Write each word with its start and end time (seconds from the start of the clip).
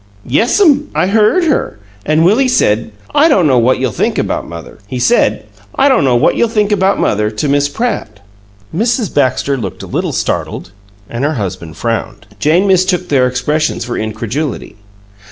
"Yes 0.25 0.59
m, 0.59 0.89
I 0.95 1.05
HEARD 1.05 1.43
her. 1.43 1.77
An' 2.07 2.23
Willie 2.23 2.47
said, 2.47 2.91
'I 3.13 3.27
don't 3.29 3.45
know 3.45 3.59
what 3.59 3.77
you'll 3.77 3.91
think 3.91 4.17
about 4.17 4.49
mother.' 4.49 4.79
He 4.87 4.97
said, 4.97 5.45
'I 5.75 5.89
don't 5.89 6.03
know 6.03 6.15
what 6.15 6.35
you'll 6.35 6.47
think 6.49 6.71
about 6.71 6.99
mother,' 6.99 7.29
to 7.29 7.47
Miss 7.47 7.69
Pratt." 7.69 8.19
Mrs. 8.75 9.13
Baxter 9.13 9.57
looked 9.57 9.83
a 9.83 9.85
little 9.85 10.11
startled, 10.11 10.71
and 11.07 11.23
her 11.23 11.33
husband 11.35 11.77
frowned. 11.77 12.25
Jane 12.39 12.65
mistook 12.65 13.09
their 13.09 13.27
expressions 13.27 13.85
for 13.85 13.95
incredulity. 13.95 14.75